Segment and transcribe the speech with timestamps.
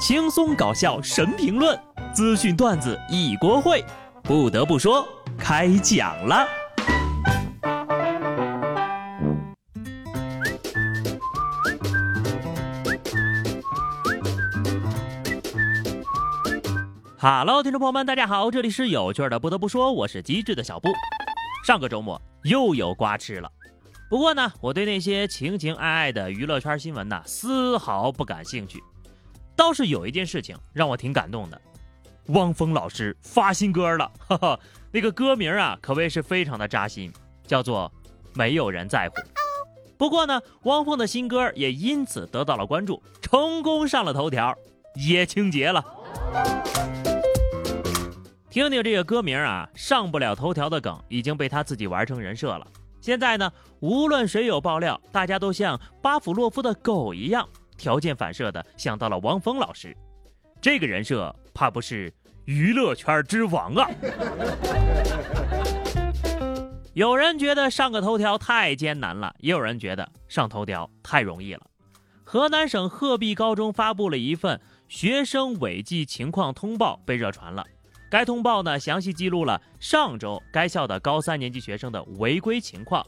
[0.00, 1.78] 轻松搞笑神评论，
[2.14, 3.84] 资讯段子一锅烩。
[4.22, 6.48] 不得不说，开讲了。
[17.18, 19.38] Hello，听众朋友们，大家好，这里是有趣的。
[19.38, 20.88] 不得不说，我是机智的小布。
[21.66, 23.52] 上个周末又有瓜吃了，
[24.08, 28.82] 不过呢，我对那些情情爱爱的娱乐圈新闻呢，丝毫不感兴趣。
[29.60, 31.60] 倒是有一件事情让我挺感动的，
[32.28, 34.60] 汪峰老师发新歌了， 哈哈，
[34.90, 37.12] 那个歌名啊可谓是非常的扎心，
[37.46, 37.92] 叫做
[38.32, 39.16] 《没有人在乎》。
[39.98, 44.56] 不过呢，汪峰的新歌也因此得到了关注，成功上了头条，
[44.94, 45.84] 也清洁了。
[48.48, 52.66] 听听这个歌名啊，上不了头条的梗已经被他自己玩成人设了。
[53.02, 57.46] 现在呢，无论谁有爆料，大家都像巴甫洛夫的狗一样。
[57.80, 59.96] 条件反射的想到了王峰老师，
[60.60, 62.12] 这个人设怕不是
[62.44, 63.88] 娱乐圈之王啊！
[66.92, 71.62] 有人觉得上个头条太艰难了，也有人觉得上头条太容易了。
[72.22, 77.64] 河南省鹤壁高中发布了一份学生违纪情况通报，被热传了。
[78.10, 83.06] 该通报呢，详细记录了上周该校的高三年级学生的违规情况，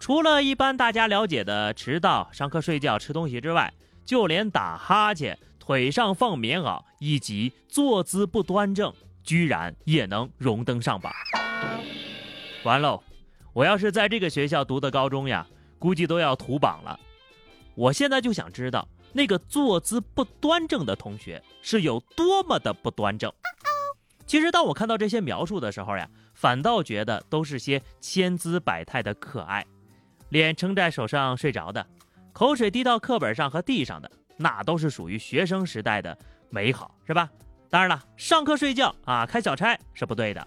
[0.00, 3.72] 除了一般大家了解的迟到、上课睡觉、吃东西之外，
[4.06, 8.90] 就连打哈欠、腿上放棉袄以及坐姿不端正，
[9.22, 11.12] 居然也能荣登上榜。
[12.62, 13.02] 完喽！
[13.52, 15.46] 我要是在这个学校读的高中呀，
[15.78, 16.98] 估计都要屠榜了。
[17.74, 23.32] 我现在就想知道，那个坐姿不端正的同学是有多么的不端正。
[24.26, 29.64] 其实，当我看到这些描述的时候呀，反倒觉得都是些千姿百态的可爱，
[30.28, 31.86] 脸撑在手上睡着的。
[32.36, 36.14] 口水滴到课本上和地上的，那都是属于学生时代的
[36.50, 37.30] 美好，是吧？
[37.70, 40.46] 当然了，上课睡觉啊，开小差是不对的。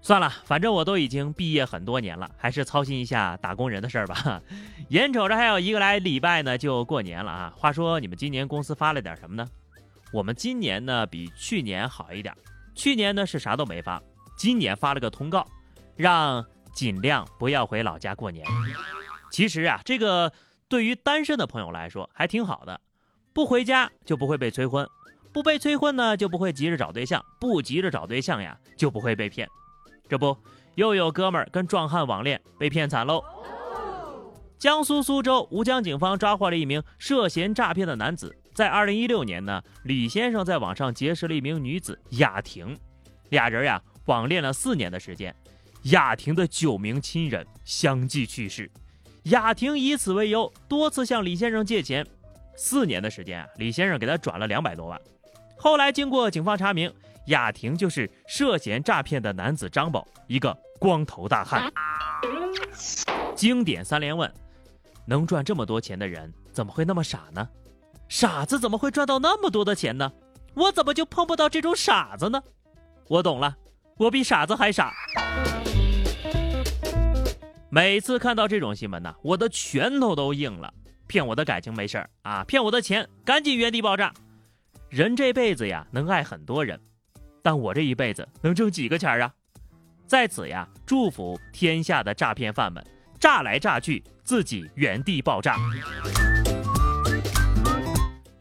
[0.00, 4.42] 算了，反正我都已经毕业很多年了，还是操心一下打工人的事儿吧。
[4.90, 7.54] 眼瞅着还有一个来礼拜呢，就过年了啊。
[7.56, 9.48] 话说你们今年公司发了点什么呢？
[10.12, 12.34] 我们今年呢比去年好一点，
[12.74, 14.02] 去年呢是啥都没发，
[14.36, 15.46] 今年发了个通告，
[15.94, 16.44] 让。
[16.72, 18.46] 尽量不要回老家过年。
[19.30, 20.32] 其实啊，这个
[20.68, 22.80] 对于单身的朋友来说还挺好的，
[23.32, 24.86] 不回家就不会被催婚，
[25.32, 29.48] 不被催婚呢就不会急着找对象，不急着找对象呀就不会被骗。
[30.08, 30.36] 这不，
[30.74, 33.22] 又有哥们儿跟壮汉网恋被骗惨喽。
[34.58, 38.36] 江苏苏州吴江警方抓获了一名涉嫌诈骗的男子。
[38.54, 42.78] 在二零一六年呢，李先生在网上结识了一名女子雅婷，
[43.30, 45.34] 俩人呀网恋了四年的时间。
[45.84, 48.70] 雅婷的九名亲人相继去世，
[49.24, 52.06] 雅婷以此为由多次向李先生借钱，
[52.56, 55.00] 四年的时间啊，李先生给他转了两百多万。
[55.56, 56.92] 后来经过警方查明，
[57.26, 61.72] 雅婷就是涉嫌诈骗的男子张宝，一个光头大汉。
[63.34, 64.32] 经典三连问：
[65.04, 67.48] 能赚这么多钱的人怎么会那么傻呢？
[68.08, 70.12] 傻子怎么会赚到那么多的钱呢？
[70.54, 72.40] 我怎么就碰不到这种傻子呢？
[73.08, 73.56] 我懂了，
[73.98, 74.92] 我比傻子还傻。
[77.70, 80.72] 每次看到这种新闻呢，我的拳头都硬了。
[81.06, 84.12] 骗我的感情没事儿啊，骗我的钱赶紧原地爆炸。
[84.88, 86.80] 人这辈子呀，能爱很多人，
[87.42, 89.32] 但我这一辈子能挣几个钱啊？
[90.06, 92.84] 在此呀，祝福天下的诈骗犯们，
[93.20, 95.56] 诈来诈去，自己原地爆炸。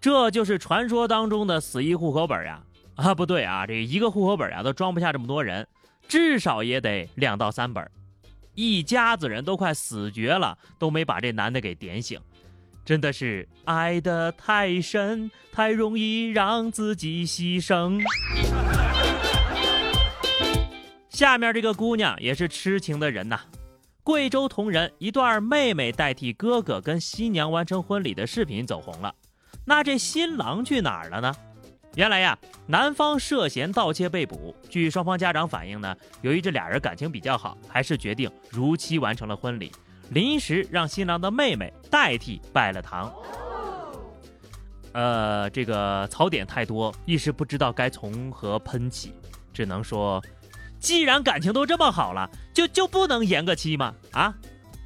[0.00, 2.62] 这就是传说当中的死一户口本呀？
[3.02, 5.66] 啊不对啊，这一个户口本啊都装不下这么多人，
[6.06, 7.90] 至少也得两到三本。
[8.54, 12.20] 一家子人都快死绝了，都没把这男的给点醒，
[12.84, 17.98] 真的是爱得太深，太容易让自己牺牲。
[21.08, 23.40] 下面这个姑娘也是痴情的人呐，
[24.02, 29.14] 贵州铜仁一段妹妹代替哥哥跟新娘完成婚礼的视频走红了，
[29.64, 31.34] 那这新郎去哪儿了呢？
[31.96, 34.54] 原来呀，男方涉嫌盗窃被捕。
[34.68, 39.72] 据双方家长反映呢，由于这俩人感情比较好，还是决定如期完成了婚礼，
[40.10, 43.12] 临时让新郎的妹妹代替拜了堂。
[44.92, 49.12] 呃，这个槽点太多，一时不知道该从何喷起，
[49.52, 50.22] 只能说，
[50.78, 53.94] 既然感情都这么好了，就就不能延个期吗？
[54.12, 54.34] 啊？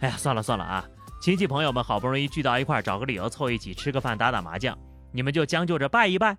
[0.00, 0.84] 哎呀，算了算了啊，
[1.20, 4.76] 亲戚朋友们好不容易聚到一块，找个理由凑一起吃个饭、打打麻将，
[5.12, 6.36] 你们就将就着拜一拜。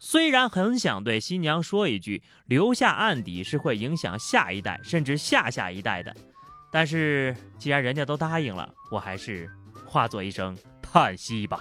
[0.00, 6.14] 虽然很想对新娘说一句，留下案底是会影响下一代甚至下下一代的，
[6.70, 9.50] 但是既然人家都答应了，我还是
[9.84, 11.58] 化作一声叹息吧。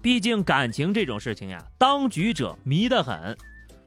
[0.00, 3.36] 毕竟感情这种事情呀，当局者迷得很。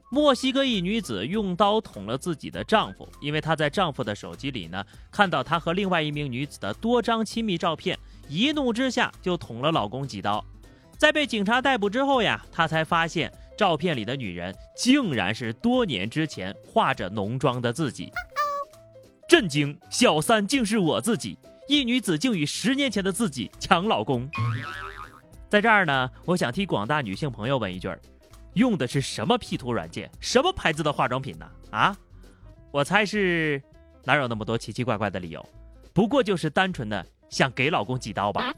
[0.08, 7.98] 墨西哥一女子用刀捅了自己的丈夫，因为她在丈夫的手机里呢看到她和另外一名女子的多张亲密照片，
[8.28, 10.42] 一怒之下就捅了老公几刀。
[10.98, 18.10] 在被警察逮捕之后呀，她才发现照片里的女人竟然是多年之前化着浓妆的自己。
[19.28, 19.76] 震惊！
[19.90, 21.36] 小三竟是我自己，
[21.68, 24.28] 一女子竟与十年前的自己抢老公。
[25.48, 27.90] 在这儿呢，我想替广大女性朋友问一句：
[28.54, 30.10] 用的是什么 P 图软件？
[30.20, 31.46] 什么牌子的化妆品呢？
[31.70, 31.96] 啊，
[32.70, 33.60] 我猜是
[34.04, 35.44] 哪有那么多奇奇怪怪的理由？
[35.92, 38.52] 不过就是单纯的想给老公几刀吧。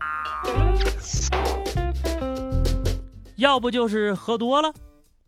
[3.39, 4.73] 要不就是喝多了。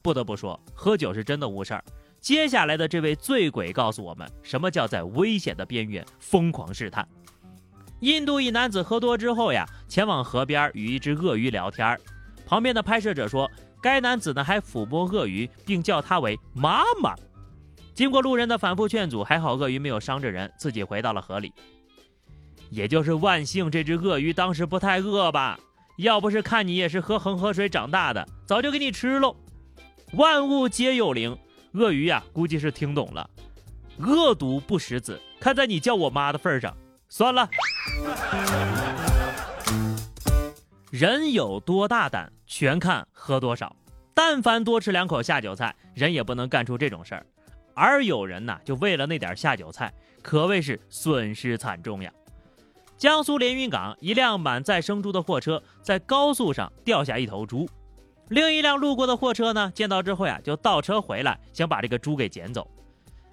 [0.02, 1.84] 不得不说，喝酒是真的误事儿。
[2.20, 7.06] 接下来的这位醉鬼告诉我们，什么叫在危险的边缘疯狂试探。
[8.00, 11.96] 印度一男子喝多之后呀，前往河边与一只鳄鱼聊天
[12.44, 13.48] 旁边的拍摄者说，
[13.80, 17.14] 该男子呢还抚摸鳄鱼，并叫它为妈妈。
[17.94, 21.52] 经过路人的反复劝阻，还好鳄鱼没有伤着人，自己回到了河里。
[22.70, 25.58] 也就是万幸，这只鳄鱼当时不太饿吧？
[26.00, 29.36] 要不是看你也是喝恒河水长大的，早就给你吃喽。
[30.14, 31.36] 万物皆有灵，
[31.72, 33.28] 鳄鱼呀，估计是听懂了。
[33.98, 36.74] 恶毒不食子，看在你叫我妈的份上。
[37.10, 37.46] 算了，
[40.90, 43.76] 人有多大胆，全看喝多少。
[44.14, 47.26] 但凡多吃两口下酒菜，人也不能干出这种事儿。
[47.74, 49.92] 而有人呐，就为了那点下酒菜，
[50.22, 52.10] 可谓是损失惨重呀。
[53.00, 57.66] 江苏连云港一辆满载生猪的货车在高速上掉下一头猪，
[58.28, 62.70] 另一辆路过的货车呢，见到之后呀，就倒车回来，想把这个猪给捡走。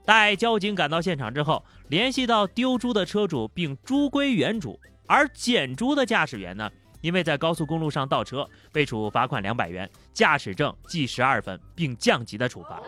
[0.06, 6.72] 待交警赶到现场之后，联系到丢猪的车主并猪归原主，而捡猪的驾驶员呢，
[7.02, 12.82] 因为在高速公路上倒车，被处罚款两百元，驾驶证记十二分，并降级的处罚。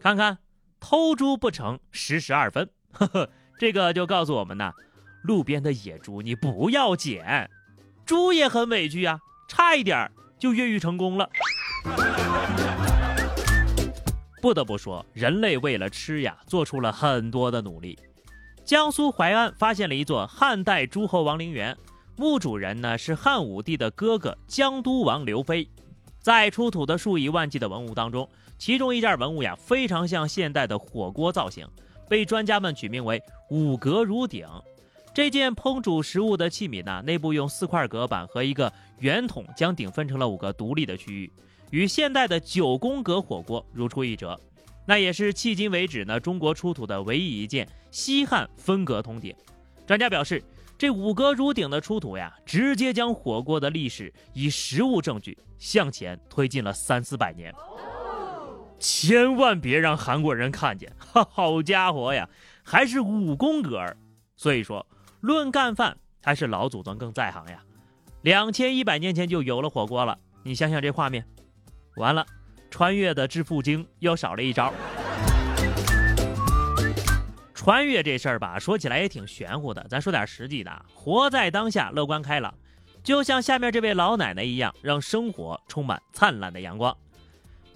[0.00, 0.38] 看看，
[0.78, 2.70] 偷猪不成，十十二分。
[2.92, 4.72] 呵呵，这个就告诉我们呐，
[5.22, 7.48] 路边的野猪你不要捡，
[8.04, 11.28] 猪也很委屈啊，差一点就越狱成功了。
[14.40, 17.98] 不得不说，人类为了吃呀，做出了很多的努力。
[18.64, 21.76] 江苏淮安发现了一座汉代诸侯王陵园，
[22.16, 25.68] 墓主人呢是汉武帝的哥哥江都王刘飞。
[26.20, 28.28] 在出土的数以万计的文物当中，
[28.58, 31.66] 其中一件文物呀非常像现代的火锅造型，
[32.08, 34.46] 被专家们取名为“五格如鼎”。
[35.14, 41.30] 这件烹煮食物的器皿呢，内部用四块隔板和一个圆筒将鼎分成了五个独立的区域。
[41.70, 44.38] 与现代的九宫格火锅如出一辙，
[44.86, 49.34] 那也是迄今为止呢中国出土的唯一一件西汉分隔铜鼎。
[49.86, 50.42] 专家表示，
[50.78, 57.54] 这五格如鼎的出土呀，直接将火锅的历史以实物证据向前推进了三四百年。
[58.78, 62.28] 千万别让韩国人看见，哈，好家伙呀，
[62.62, 63.94] 还是五宫格儿。
[64.34, 64.84] 所以说，
[65.22, 67.62] 论干饭，还是老祖宗更在行呀。
[68.22, 71.24] 两千一百年前就有了火锅了，你想想这画面。
[71.94, 72.26] 完了，
[72.68, 74.74] 穿越的致富经又少了一招。
[77.54, 79.86] 穿越这事儿吧，说起来也挺玄乎的。
[79.88, 82.52] 咱说点实际的，活在当下，乐观开朗，
[83.04, 86.96] 就像下面这位老奶奶一样，让生活充满灿烂的阳光。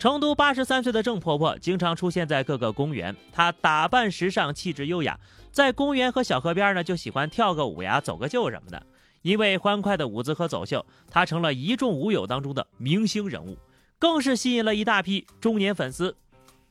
[0.01, 5.19] 成都八十三岁的郑婆婆经常出现在各个公园，她打扮时尚，气质优雅，
[5.57, 8.87] 在公园和小河边呢，就喜欢跳个舞呀，走个秀什么的。
[9.23, 13.57] 因为欢快的舞姿和走秀，她成了一众舞友当中的明星人物。
[13.99, 16.15] 更是吸引了一大批中年粉丝，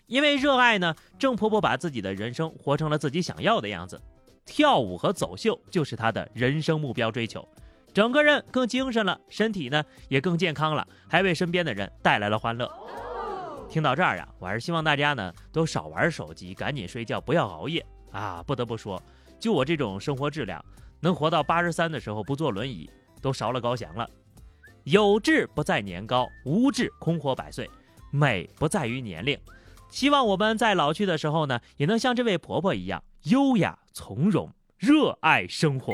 [0.06, 4.00] 因为热爱呢，郑婆婆把自己的人生活成了自己想要的样子，
[4.46, 7.44] 跳舞和走秀就是她的人生目标追求，
[7.92, 12.72] 整个人更精神了，身体呢也更健康了，还为身边的人带来了欢乐。
[13.68, 18.44] 听到这儿啊，我还是希望大家呢都少玩手机，赶紧睡觉，不要熬夜啊！
[18.46, 19.02] 不得不说，
[19.40, 20.64] 就我这种生活质量，
[21.00, 22.90] 能活到八十三的时候不坐轮椅，
[23.22, 24.10] 都烧了高翔了。
[24.84, 27.70] 有志不在年高，无志空活百岁。
[28.12, 29.38] 美不在于年龄，
[29.90, 35.94] 希望我们在老去的时候呢，也能像这位婆婆一样优雅从容，热爱生活。